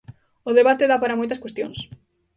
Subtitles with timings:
[0.49, 1.77] O debate dá para moitas cuestións.